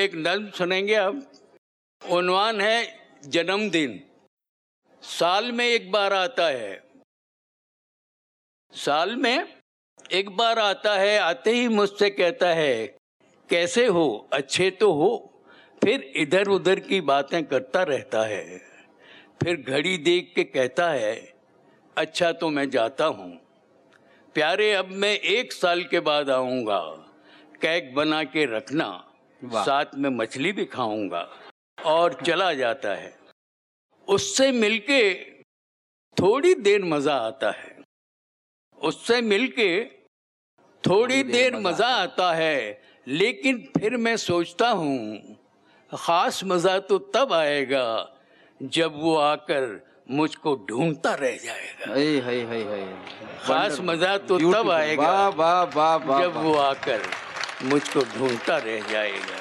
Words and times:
एक 0.00 0.14
नज्म 0.14 0.50
सुनेंगे 0.50 0.94
अब। 0.94 1.32
उन्वान 2.10 2.60
है 2.60 2.98
जन्मदिन। 3.24 4.04
साल 5.02 5.52
में 5.52 5.66
एक 5.66 5.90
बार 5.92 6.12
आता 6.12 6.46
है। 6.46 6.82
साल 8.72 9.16
में 9.16 9.60
एक 10.12 10.30
बार 10.30 10.58
आता 10.58 10.96
है, 10.96 11.18
आते 11.18 11.50
ही 11.50 11.68
मुझसे 11.68 12.10
कहता 12.10 12.48
है, 12.48 12.86
कैसे 13.50 13.86
हो? 13.86 14.28
अच्छे 14.32 14.70
तो 14.70 14.92
हो। 14.92 15.42
फिर 15.84 16.12
इधर 16.16 16.48
उधर 16.48 16.80
की 16.80 17.00
बातें 17.00 17.44
करता 17.44 17.82
रहता 17.82 18.22
है। 18.22 18.58
फिर 19.42 19.56
घड़ी 19.56 19.98
देख 19.98 20.32
के 20.36 20.44
कहता 20.44 20.90
है 20.90 21.32
अच्छा 21.96 22.32
तो 22.32 22.48
मैं 22.50 22.70
जाता 22.70 23.04
हूँ। 23.04 23.36
प्यारे, 24.34 24.72
अब 24.72 24.88
मैं 24.88 25.18
एक 25.18 25.52
साल 25.52 25.84
के 25.84 26.00
बाद 26.00 26.30
आऊँगा। 26.30 26.80
कैक 27.62 27.94
बना 27.94 28.24
के 28.24 28.44
रखना। 28.44 29.09
साथ 29.44 29.94
में 29.96 30.10
मछली 30.10 30.52
भी 30.52 30.64
खाऊँगा 30.64 31.28
और 31.78 32.14
चला 32.26 32.52
जाता 32.54 32.94
है। 32.94 33.12
उससे 34.08 34.50
मिलके 34.52 35.14
थोड़ी 36.16 36.54
देर 36.56 36.84
मज़ा 36.84 37.14
आता 37.16 37.50
है। 37.50 37.76
उससे 38.78 39.20
मिलके 39.22 39.84
थोड़ी 40.84 41.22
देर 41.22 41.56
मज़ा 41.56 41.88
आता 41.96 42.32
है। 42.34 42.80
लेकिन 43.06 43.58
फिर 43.78 43.96
मैं 43.96 44.16
सोचता 44.16 44.68
हूँ 44.70 45.36
खास 45.90 46.40
मज़ा 46.44 46.78
तो 46.78 46.98
तब 47.14 47.32
आएगा 47.32 47.86
जब 48.60 49.00
वो 49.00 49.16
आकर 49.16 49.80
मुझको 50.10 50.54
ढूंढता 50.68 51.14
रह 51.14 51.36
जाएगा। 51.36 51.92
हाय 51.92 52.18
हाय 52.18 52.40
हाय 52.42 52.62
हाय 52.64 52.84
खास 53.44 53.80
मज़ा 53.80 54.16
तो 54.18 54.38
तब 54.52 54.70
आएगा 54.70 55.02
वाह 55.02 55.28
वाह 55.30 55.62
वाह 55.76 55.96
वाह 56.06 56.22
जब 56.22 56.36
वो 56.36 56.54
आकर 56.54 57.02
मुझको 57.62 58.00
ढूंढता 58.00 58.56
रह 58.58 58.80
जाएगा। 58.92 59.38